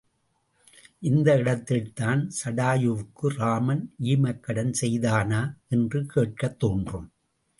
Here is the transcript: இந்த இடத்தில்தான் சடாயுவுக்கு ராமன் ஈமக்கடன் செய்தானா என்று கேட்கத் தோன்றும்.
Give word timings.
இந்த 0.99 1.37
இடத்தில்தான் 1.37 2.31
சடாயுவுக்கு 2.43 3.27
ராமன் 3.35 3.93
ஈமக்கடன் 4.03 4.73
செய்தானா 4.81 5.41
என்று 5.67 6.05
கேட்கத் 6.05 6.59
தோன்றும். 6.59 7.11